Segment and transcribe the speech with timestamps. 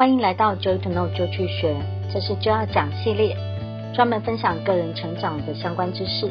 [0.00, 1.74] 欢迎来到 Joy to Know 就去学，
[2.14, 3.34] 这是就要讲系列，
[3.92, 6.28] 专门分享个人成长的相关知识，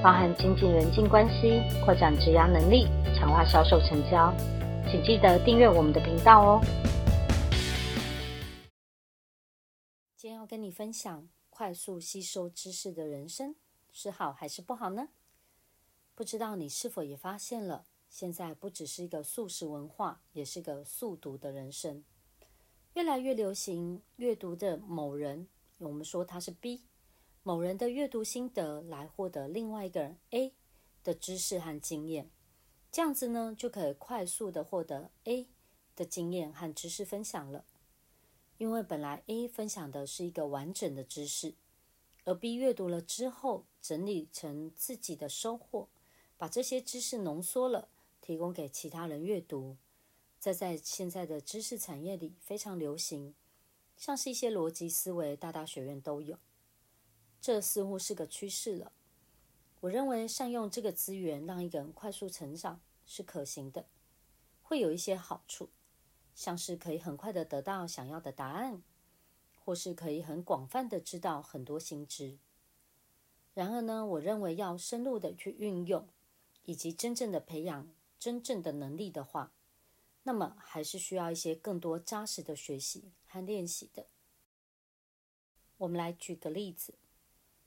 [0.00, 2.86] 包含经济人际关系、扩展职涯能力、
[3.16, 4.32] 强化销售成交，
[4.88, 6.60] 请记得订阅我们的频道哦。
[10.16, 13.56] 今天要跟你分享，快速吸收知识的人生
[13.90, 15.08] 是好还是不好呢？
[16.14, 22.04] 不知道你是否也发现了，现在不只是一个速食文化，也是个速读的人生。
[22.98, 25.46] 越来越流行阅读的某人，
[25.78, 26.82] 我们说他是 B，
[27.44, 30.52] 某人的阅读心得来获得另外一个人 A
[31.04, 32.28] 的知识和经验，
[32.90, 35.46] 这样子呢就可以快速的获得 A
[35.94, 37.64] 的经验和知识分享了。
[38.56, 41.54] 因为本来 A 分享的是一个完整的知识，
[42.24, 45.88] 而 B 阅读了之后整理成自己的收获，
[46.36, 49.76] 把这些知识浓缩了，提供给其他人阅读。
[50.40, 53.34] 这在现在的知识产业里非常流行，
[53.96, 56.38] 像是一些逻辑思维大大学院都有，
[57.40, 58.92] 这似乎是个趋势了。
[59.80, 63.86] 我认为善用这个资源让一个人快速成长是可行的，
[64.62, 65.70] 会有一些好处，
[66.34, 68.82] 像是可以很快的得到想要的答案，
[69.64, 72.38] 或是可以很广泛的知道很多新知。
[73.54, 76.08] 然而呢，我认为要深入的去运用，
[76.64, 79.52] 以及真正的培养真正的能力的话，
[80.28, 84.08] 那么还是需要一些更多扎实的学习和练习的。
[85.78, 86.92] 我们来举个例子，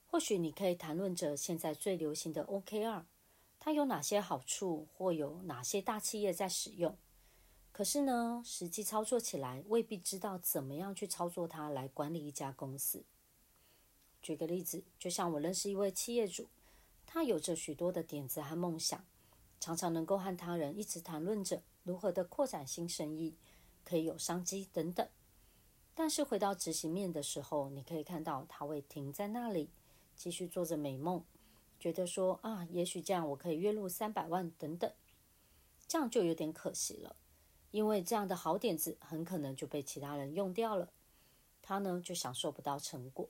[0.05, 3.05] 或许你可以谈论着现在最流行的 OKR，
[3.59, 6.95] 它有哪些好处，或有哪些大企业在使用。
[7.71, 13.03] 可是呢，实际操作起来未必知道怎么样去操作它来管理一家公司。
[14.21, 16.47] 举个例子，就像我认识一位企业主，
[17.07, 19.03] 他有着许多的点子和梦想，
[19.61, 21.63] 常常能够和他人一直谈论着。
[21.83, 23.35] 如何的扩展新生意，
[23.83, 25.09] 可以有商机等等，
[25.95, 29.71] 但是回到执行面的时候，你可以看到他会停在那里，
[30.15, 31.23] 继续做着美梦，
[31.79, 34.93] 觉得说啊，也许这样我可以月入三百万等等，
[35.87, 37.15] 这样就有点可惜了，
[37.71, 40.91] 因为这样的好点子很可能就被其他人用掉了，
[41.63, 43.27] 他呢就享受不到成果，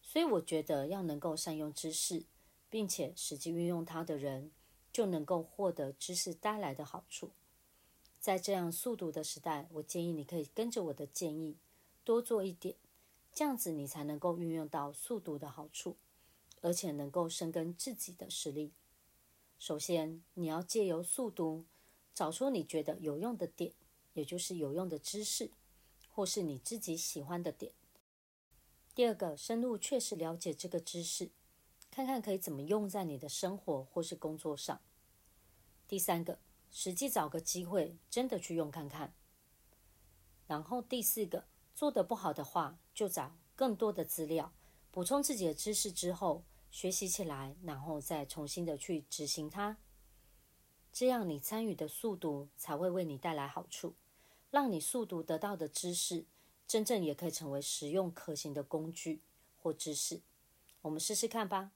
[0.00, 2.22] 所以我觉得要能够善用知识，
[2.70, 4.52] 并且实际运用它的人，
[4.96, 7.32] 就能够获得知识带来的好处。
[8.18, 11.58] 在这样速读的时代，我建议你可以跟着我的建议，
[12.02, 12.76] 多做一点，
[13.30, 15.96] 这样子你才能够运用到速读的好处，
[16.62, 18.72] 而且能够深耕自己的实力。
[19.58, 21.66] 首先，你要借由速读，
[22.14, 23.74] 找出你觉得有用的点，
[24.14, 25.50] 也就是有用的知识，
[26.10, 27.70] 或是你自己喜欢的点。
[28.94, 31.28] 第二个，深入确实了解这个知识，
[31.96, 34.78] 看看可以怎么用在你的生活或是工作上。
[35.88, 36.38] 第三个。
[36.70, 39.14] 实际找个机会，真的去用看看。
[40.46, 44.52] 然后第四个，做得不好的话，就找更多的资料，
[44.90, 49.78] 补充自己的知识之后，学习起来，然后再重新的去执行它。
[50.92, 53.94] 这样你参与的速读才会为你带来好处，
[54.50, 56.26] 让你速读得到的知识，
[56.66, 59.22] 真正也可以成为实用可行的工具
[59.56, 60.20] 或知识。
[60.82, 61.72] 我们试试看吧。